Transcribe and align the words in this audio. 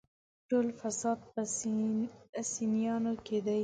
ټول 0.49 0.67
فساد 0.79 1.19
په 1.31 1.41
سنيانو 2.53 3.13
کې 3.25 3.37
دی. 3.45 3.59